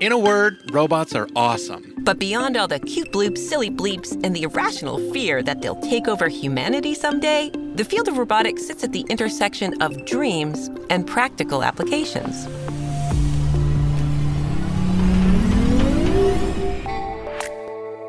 In 0.00 0.12
a 0.12 0.18
word, 0.18 0.70
robots 0.72 1.12
are 1.16 1.26
awesome. 1.34 1.92
But 1.98 2.20
beyond 2.20 2.56
all 2.56 2.68
the 2.68 2.78
cute 2.78 3.10
bloops, 3.10 3.38
silly 3.38 3.68
bleeps, 3.68 4.12
and 4.22 4.34
the 4.34 4.44
irrational 4.44 4.98
fear 5.12 5.42
that 5.42 5.60
they'll 5.60 5.80
take 5.80 6.06
over 6.06 6.28
humanity 6.28 6.94
someday, 6.94 7.50
the 7.74 7.84
field 7.84 8.06
of 8.06 8.16
robotics 8.16 8.64
sits 8.64 8.84
at 8.84 8.92
the 8.92 9.04
intersection 9.08 9.82
of 9.82 10.04
dreams 10.04 10.70
and 10.88 11.04
practical 11.04 11.64
applications. 11.64 12.46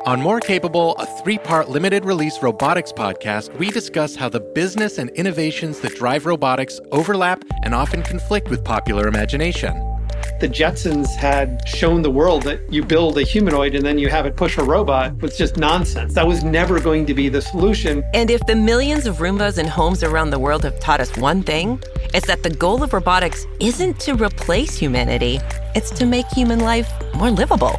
On 0.06 0.20
More 0.20 0.38
Capable, 0.38 0.94
a 0.94 1.06
three 1.22 1.38
part 1.38 1.70
limited 1.70 2.04
release 2.04 2.40
robotics 2.40 2.92
podcast, 2.92 3.52
we 3.58 3.68
discuss 3.68 4.14
how 4.14 4.28
the 4.28 4.40
business 4.40 4.98
and 4.98 5.10
innovations 5.10 5.80
that 5.80 5.96
drive 5.96 6.24
robotics 6.24 6.80
overlap 6.92 7.42
and 7.64 7.74
often 7.74 8.04
conflict 8.04 8.48
with 8.48 8.64
popular 8.64 9.08
imagination. 9.08 9.89
The 10.40 10.48
Jetsons 10.48 11.14
had 11.16 11.60
shown 11.68 12.00
the 12.00 12.10
world 12.10 12.44
that 12.44 12.60
you 12.72 12.82
build 12.82 13.18
a 13.18 13.22
humanoid 13.22 13.74
and 13.74 13.84
then 13.84 13.98
you 13.98 14.08
have 14.08 14.24
it 14.24 14.36
push 14.36 14.56
a 14.56 14.64
robot 14.64 15.20
was 15.20 15.36
just 15.36 15.58
nonsense. 15.58 16.14
That 16.14 16.26
was 16.26 16.42
never 16.42 16.80
going 16.80 17.04
to 17.04 17.12
be 17.12 17.28
the 17.28 17.42
solution. 17.42 18.02
And 18.14 18.30
if 18.30 18.40
the 18.46 18.56
millions 18.56 19.06
of 19.06 19.18
Roombas 19.18 19.58
in 19.58 19.66
homes 19.66 20.02
around 20.02 20.30
the 20.30 20.38
world 20.38 20.64
have 20.64 20.80
taught 20.80 20.98
us 20.98 21.14
one 21.18 21.42
thing, 21.42 21.82
it's 22.14 22.26
that 22.26 22.42
the 22.42 22.48
goal 22.48 22.82
of 22.82 22.94
robotics 22.94 23.46
isn't 23.60 24.00
to 24.00 24.14
replace 24.14 24.78
humanity, 24.78 25.40
it's 25.74 25.90
to 25.90 26.06
make 26.06 26.26
human 26.28 26.60
life 26.60 26.90
more 27.14 27.30
livable. 27.30 27.78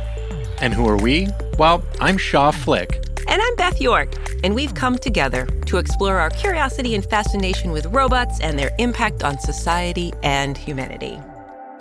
And 0.59 0.71
who 0.71 0.87
are 0.87 0.97
we? 0.97 1.29
Well, 1.57 1.83
I'm 1.99 2.17
Shaw 2.17 2.51
Flick. 2.51 3.03
And 3.27 3.41
I'm 3.41 3.55
Beth 3.55 3.81
York, 3.81 4.13
and 4.43 4.53
we've 4.53 4.75
come 4.75 4.99
together 4.99 5.47
to 5.65 5.77
explore 5.79 6.19
our 6.19 6.29
curiosity 6.29 6.93
and 6.93 7.03
fascination 7.03 7.71
with 7.71 7.87
robots 7.87 8.39
and 8.39 8.59
their 8.59 8.69
impact 8.77 9.23
on 9.23 9.39
society 9.39 10.13
and 10.21 10.55
humanity. 10.55 11.19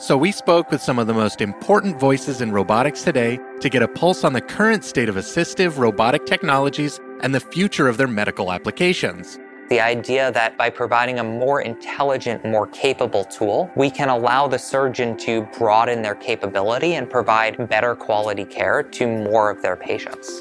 So, 0.00 0.16
we 0.16 0.32
spoke 0.32 0.70
with 0.70 0.80
some 0.80 0.98
of 0.98 1.06
the 1.06 1.12
most 1.12 1.42
important 1.42 2.00
voices 2.00 2.40
in 2.40 2.52
robotics 2.52 3.02
today 3.02 3.38
to 3.60 3.68
get 3.68 3.82
a 3.82 3.86
pulse 3.86 4.24
on 4.24 4.32
the 4.32 4.40
current 4.40 4.82
state 4.82 5.10
of 5.10 5.16
assistive 5.16 5.76
robotic 5.76 6.24
technologies 6.24 6.98
and 7.20 7.34
the 7.34 7.40
future 7.40 7.86
of 7.86 7.98
their 7.98 8.08
medical 8.08 8.50
applications. 8.50 9.38
The 9.68 9.78
idea 9.78 10.32
that 10.32 10.56
by 10.56 10.70
providing 10.70 11.18
a 11.18 11.24
more 11.24 11.60
intelligent, 11.60 12.46
more 12.46 12.66
capable 12.68 13.24
tool, 13.24 13.70
we 13.76 13.90
can 13.90 14.08
allow 14.08 14.48
the 14.48 14.58
surgeon 14.58 15.18
to 15.18 15.42
broaden 15.58 16.00
their 16.00 16.14
capability 16.14 16.94
and 16.94 17.08
provide 17.08 17.68
better 17.68 17.94
quality 17.94 18.46
care 18.46 18.82
to 18.82 19.06
more 19.06 19.50
of 19.50 19.60
their 19.60 19.76
patients. 19.76 20.40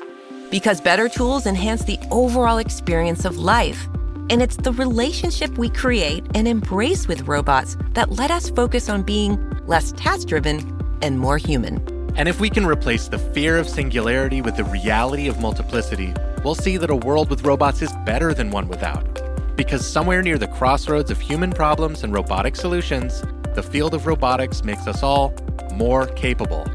Because 0.49 0.79
better 0.79 1.09
tools 1.09 1.45
enhance 1.45 1.83
the 1.83 1.99
overall 2.11 2.59
experience 2.59 3.25
of 3.25 3.37
life. 3.37 3.89
And 4.29 4.41
it's 4.41 4.57
the 4.57 4.73
relationship 4.73 5.57
we 5.57 5.69
create 5.69 6.23
and 6.35 6.47
embrace 6.47 7.07
with 7.07 7.27
robots 7.27 7.75
that 7.93 8.11
let 8.11 8.29
us 8.29 8.49
focus 8.49 8.87
on 8.87 9.01
being 9.01 9.39
less 9.65 9.91
task 9.93 10.27
driven 10.27 10.79
and 11.01 11.19
more 11.19 11.37
human. 11.37 11.77
And 12.15 12.27
if 12.27 12.39
we 12.39 12.49
can 12.49 12.65
replace 12.65 13.07
the 13.07 13.17
fear 13.17 13.57
of 13.57 13.67
singularity 13.67 14.41
with 14.41 14.55
the 14.55 14.65
reality 14.65 15.27
of 15.27 15.39
multiplicity, 15.39 16.13
we'll 16.43 16.55
see 16.55 16.77
that 16.77 16.89
a 16.89 16.95
world 16.95 17.29
with 17.29 17.43
robots 17.43 17.81
is 17.81 17.91
better 18.05 18.33
than 18.33 18.51
one 18.51 18.67
without. 18.67 19.21
Because 19.55 19.87
somewhere 19.87 20.21
near 20.21 20.37
the 20.37 20.47
crossroads 20.47 21.11
of 21.11 21.19
human 21.19 21.51
problems 21.51 22.03
and 22.03 22.13
robotic 22.13 22.55
solutions, 22.55 23.23
the 23.55 23.63
field 23.63 23.93
of 23.93 24.05
robotics 24.05 24.63
makes 24.63 24.85
us 24.85 25.01
all 25.01 25.33
more 25.73 26.07
capable. 26.07 26.67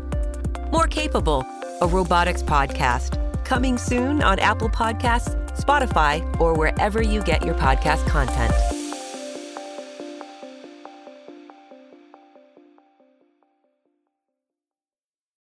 More 0.73 0.89
Capable, 0.89 1.47
a 1.81 1.87
robotics 1.87 2.43
podcast, 2.43 3.45
coming 3.45 3.79
soon 3.79 4.23
on 4.23 4.39
Apple 4.39 4.69
Podcasts, 4.69 5.44
Spotify, 5.57 6.23
or 6.41 6.55
wherever 6.55 7.03
you 7.03 7.23
get 7.23 7.45
your 7.45 7.55
podcast 7.55 8.07
content. 8.07 8.84